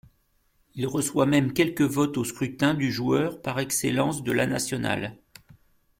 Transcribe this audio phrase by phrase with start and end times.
[0.73, 5.15] Il reçoit même quelques votes au scrutin du joueur par excellence de la Nationale.